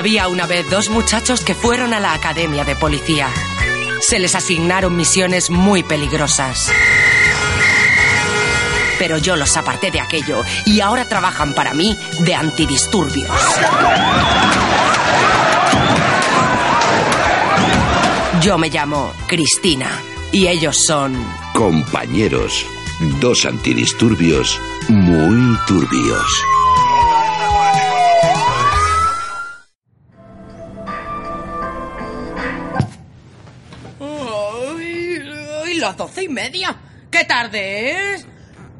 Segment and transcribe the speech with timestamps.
[0.00, 3.28] Había una vez dos muchachos que fueron a la academia de policía.
[4.00, 6.72] Se les asignaron misiones muy peligrosas.
[8.98, 13.30] Pero yo los aparté de aquello y ahora trabajan para mí de antidisturbios.
[18.40, 20.00] Yo me llamo Cristina
[20.32, 21.14] y ellos son...
[21.52, 22.64] Compañeros,
[23.20, 24.58] dos antidisturbios
[24.88, 26.42] muy turbios.
[35.90, 36.76] Las doce y media!
[37.10, 38.26] ¡Qué tarde es!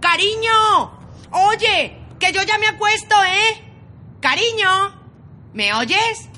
[0.01, 0.93] ¡Cariño!
[1.33, 1.97] ¡Oye!
[2.21, 3.65] ¡Que yo ya me acuesto, eh!
[4.21, 4.95] ¡Cariño!
[5.53, 6.29] ¿Me oyes?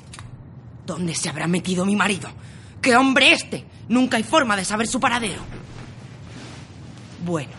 [0.83, 2.29] ¿Dónde se habrá metido mi marido?
[2.81, 3.65] ¡Qué hombre este!
[3.87, 5.41] Nunca hay forma de saber su paradero.
[7.23, 7.51] Bueno,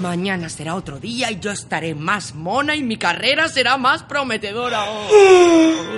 [0.00, 4.84] mañana será otro día y yo estaré más mona y mi carrera será más prometedora.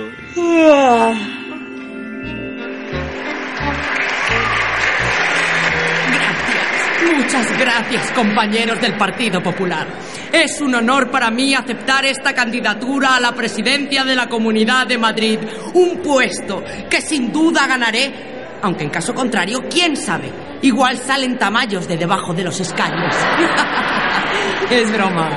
[7.57, 9.87] gracias, compañeros del Partido Popular.
[10.31, 14.97] Es un honor para mí aceptar esta candidatura a la presidencia de la Comunidad de
[14.97, 15.39] Madrid,
[15.73, 20.31] un puesto que sin duda ganaré aunque en caso contrario, quién sabe,
[20.63, 23.15] igual salen tamallos de debajo de los escaños.
[24.71, 25.29] es broma.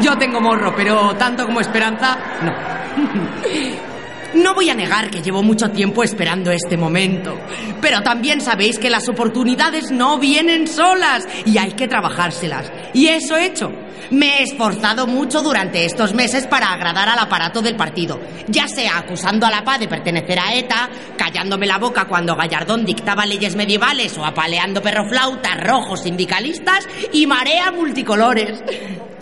[0.00, 2.52] Yo tengo morro, pero tanto como esperanza, no.
[4.34, 7.36] No voy a negar que llevo mucho tiempo esperando este momento,
[7.80, 12.72] pero también sabéis que las oportunidades no vienen solas y hay que trabajárselas.
[12.94, 13.70] Y eso he hecho.
[14.10, 18.98] Me he esforzado mucho durante estos meses para agradar al aparato del partido, ya sea
[18.98, 23.56] acusando a la paz de pertenecer a ETA, callándome la boca cuando Gallardón dictaba leyes
[23.56, 28.62] medievales o apaleando perroflautas rojos sindicalistas y marea multicolores.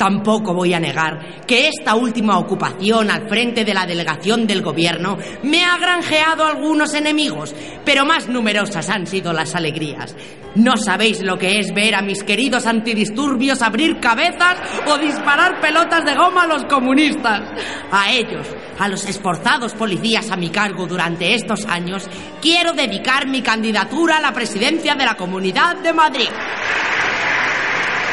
[0.01, 5.19] Tampoco voy a negar que esta última ocupación al frente de la delegación del gobierno
[5.43, 10.17] me ha granjeado algunos enemigos, pero más numerosas han sido las alegrías.
[10.55, 14.57] No sabéis lo que es ver a mis queridos antidisturbios abrir cabezas
[14.87, 17.43] o disparar pelotas de goma a los comunistas.
[17.91, 18.47] A ellos,
[18.79, 22.09] a los esforzados policías a mi cargo durante estos años,
[22.41, 26.29] quiero dedicar mi candidatura a la presidencia de la Comunidad de Madrid.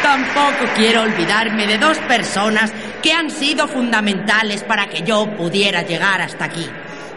[0.02, 2.72] Tampoco quiero olvidarme de dos personas
[3.02, 6.66] que han sido fundamentales para que yo pudiera llegar hasta aquí.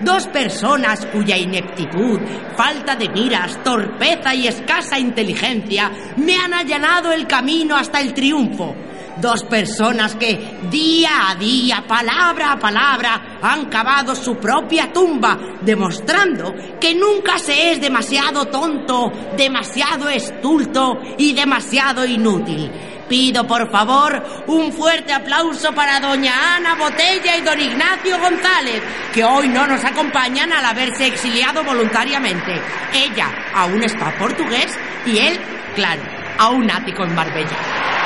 [0.01, 2.21] Dos personas cuya ineptitud,
[2.57, 8.75] falta de miras, torpeza y escasa inteligencia me han allanado el camino hasta el triunfo.
[9.21, 16.55] Dos personas que día a día, palabra a palabra, han cavado su propia tumba, demostrando
[16.81, 22.71] que nunca se es demasiado tonto, demasiado estulto y demasiado inútil.
[23.11, 28.83] Pido por favor un fuerte aplauso para doña Ana Botella y don Ignacio González,
[29.13, 32.55] que hoy no nos acompañan al haberse exiliado voluntariamente.
[32.95, 35.39] Ella a un spa portugués y él,
[35.75, 36.03] claro,
[36.39, 38.00] a un ático en Marbella.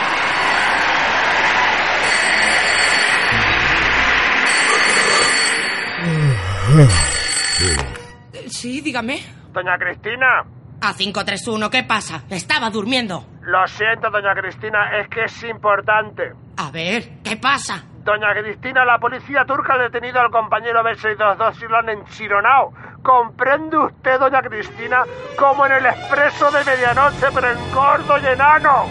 [8.48, 9.20] Sí, dígame.
[9.52, 10.44] Doña Cristina,
[10.80, 12.24] A 531, ¿qué pasa?
[12.30, 13.24] Estaba durmiendo.
[13.42, 16.32] lo siento, doña Cristina, es que es importante.
[16.56, 17.84] A ver, ¿qué pasa?
[18.04, 22.72] Doña Cristina, la policía turca ha detenido al compañero B622 y lo han enchironado.
[23.02, 25.04] ¿Comprende usted, doña Cristina,
[25.38, 28.86] como en el expreso de medianoche, pero en gordo y enano?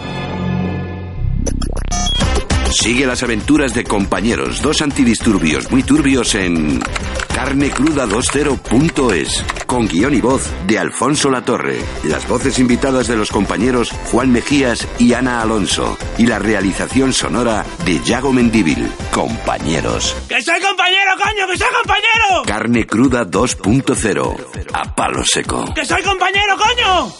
[2.74, 10.50] Sigue las aventuras de compañeros, dos antidisturbios muy turbios en carnecruda20.es, con guion y voz
[10.66, 11.78] de Alfonso Latorre.
[12.02, 15.96] Las voces invitadas de los compañeros Juan Mejías y Ana Alonso.
[16.18, 18.90] Y la realización sonora de Yago Mendíbil.
[19.12, 20.16] Compañeros.
[20.28, 21.46] ¡Que soy compañero, coño!
[21.46, 22.42] ¡Que soy compañero!
[22.44, 24.36] Carne cruda 2.0.
[24.72, 25.72] A palo seco.
[25.74, 27.12] ¡Que soy compañero, coño!